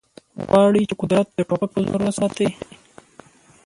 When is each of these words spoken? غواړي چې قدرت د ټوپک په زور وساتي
غواړي 0.47 0.81
چې 0.89 0.95
قدرت 1.01 1.27
د 1.33 1.39
ټوپک 1.49 1.69
په 1.73 1.79
زور 1.87 2.01
وساتي 2.03 2.47